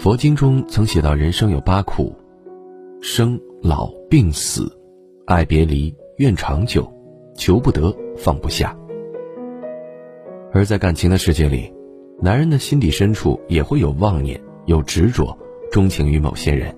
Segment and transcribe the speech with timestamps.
[0.00, 2.10] 佛经中曾写到，人生有八苦：
[3.02, 4.74] 生、老、病、死、
[5.26, 6.90] 爱别离、怨长久、
[7.34, 8.74] 求不得、放不下。
[10.54, 11.70] 而在感情的世界里，
[12.18, 15.36] 男人的心底深处也会有妄念，有执着，
[15.70, 16.74] 钟情于某些人。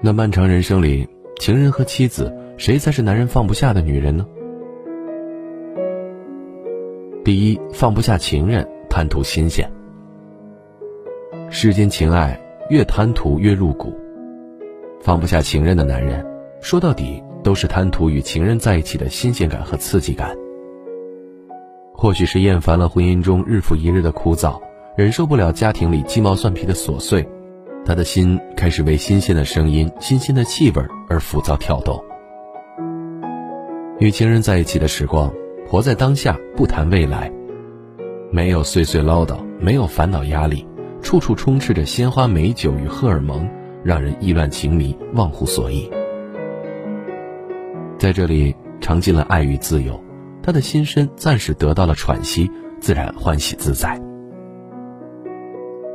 [0.00, 1.06] 那漫长人生里，
[1.38, 4.26] 情人和妻子，谁才是男人放不下的女人呢？
[7.24, 9.70] 第一，放不下情人，贪图新鲜。
[11.58, 12.38] 世间情爱
[12.68, 13.98] 越贪图越入骨，
[15.00, 16.22] 放不下情人的男人，
[16.60, 20.36] 说到底都是贪图与情人在一起的新鲜感和刺激感。
[21.94, 24.60] 或许是厌烦了婚姻中日复一日的枯燥，
[24.98, 27.26] 忍受不了家庭里鸡毛蒜皮的琐碎，
[27.86, 32.04] 他的心开始为新鲜的声音、新鲜的气味而浮躁跳动。
[33.98, 35.32] 与情人在一起的时光，
[35.66, 37.32] 活在当下，不谈未来，
[38.30, 40.66] 没有碎碎唠叨，没有烦恼压力，
[41.06, 43.48] 处处充斥着鲜花美酒与荷尔蒙，
[43.84, 45.88] 让人意乱情迷，忘乎所以。
[47.96, 50.02] 在这里尝尽了爱与自由。
[50.42, 53.96] 他的心身暂时得到了喘息，自然欢喜自在。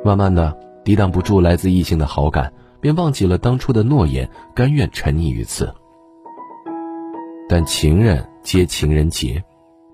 [0.01, 5.73] 慢慢的，抵挡不住来自异性的好感，便忘记了当初的诺言，甘愿沉溺于此。
[7.49, 9.43] 但情人皆情人劫，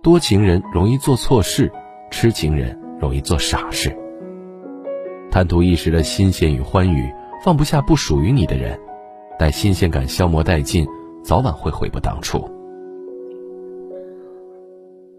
[0.03, 1.71] 多情人容易做错事，
[2.11, 3.97] 痴情人容易做傻事。
[5.37, 8.75] 贪图一时的新鲜与欢愉，放不下不属于你的人，
[9.37, 10.83] 待新鲜感消磨殆尽，
[11.23, 12.43] 早晚会悔不当初。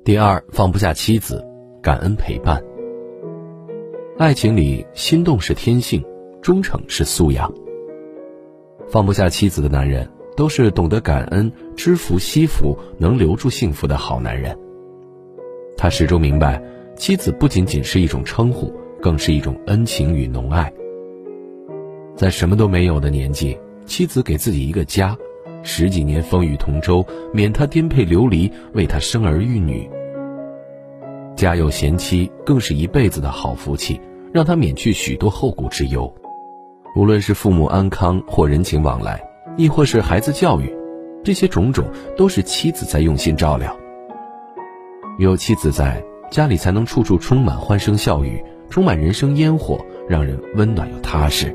[0.02, 1.46] 第二，放不下妻子，
[1.80, 2.61] 感恩陪伴。
[4.19, 6.05] 爱情里，心动是天性，
[6.42, 7.48] 忠诚是素养。
[8.89, 14.58] 放不下妻子的男人，都是懂得感恩、知福惜福、能留住幸福的好男人。
[15.77, 16.61] 他始终明白，
[16.96, 20.73] 妻子不仅仅是一种称呼，更是一种恩情与浓爱。
[22.17, 25.17] 在什么都没有的年纪，妻子给自己一个家，
[25.63, 29.89] 十几年风雨同舟，免他颠沛流离，为他生儿育女。
[31.37, 34.01] 家有贤妻，更是一辈子的好福气，
[34.33, 36.13] 让他免去许多后顾之忧。
[36.97, 39.23] 无论是父母安康，或人情往来，
[39.57, 40.75] 亦或是孩子教育，
[41.23, 41.85] 这些种种
[42.17, 43.77] 都是妻子在用心照料。
[45.19, 51.55] 有妻子在家里，才能处处充满欢声笑语，充满人生烟火，让人温暖又踏实。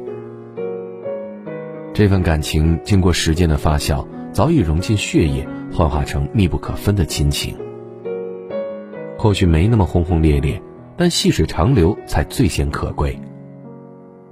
[1.94, 7.56] 这份感情经过时间的发酵，早已融进血液，幻化成密不可分的亲情。
[9.18, 10.62] 或许没那么轰轰烈烈，
[10.98, 13.18] 但细水长流才最显可贵。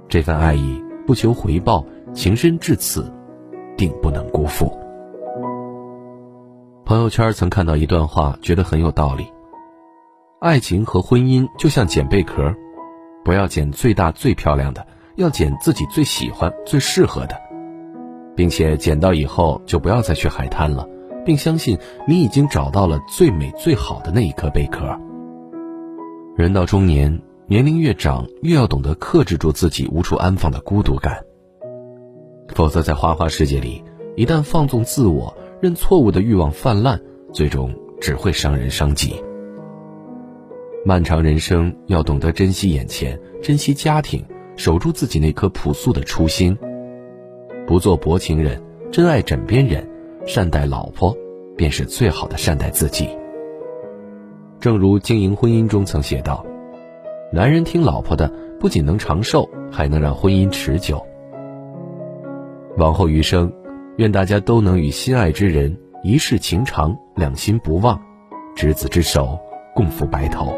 [0.08, 3.10] 这份爱意不求回报，情深至此，
[3.76, 4.76] 定不能辜负。
[6.84, 9.26] 朋友圈曾看到一段话，觉得很有道理。
[10.40, 12.54] 爱情和婚姻就像捡贝壳，
[13.24, 17.36] 不要捡最大最漂亮的，要捡自己最喜欢、最适合的，
[18.34, 20.86] 并且捡到以后就不要再去海滩了。
[21.24, 24.98] 并相信你已经找到了最美最好的那一颗贝壳。
[26.36, 31.22] 人到中年，年龄越长，越要懂得克制住自己无处安放的孤独感。
[32.48, 33.84] 否则，在花花世界里，
[34.16, 37.00] 一旦放纵自我，任错误的欲望泛滥，
[37.32, 39.22] 最终只会伤人伤己。
[40.84, 44.24] 漫长人生，要懂得珍惜眼前，珍惜家庭，
[44.56, 46.58] 守住自己那颗朴素的初心，
[47.66, 48.60] 不做薄情人，
[48.90, 49.88] 真爱枕边人。
[50.24, 51.16] 善待老婆，
[51.56, 53.08] 便是最好的善待自己。
[54.60, 56.44] 正如经营婚姻中曾写道
[57.32, 61.04] ：“男人听老婆的，不仅能长寿，还能让婚姻持久。”
[62.78, 63.52] 往后余生，
[63.96, 68.00] 愿大家都能与心爱之人一世情长，两心不忘，
[68.54, 69.38] 执子之手，
[69.74, 70.52] 共赴白头。